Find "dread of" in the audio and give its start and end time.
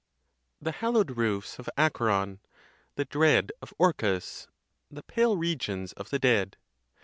3.05-3.71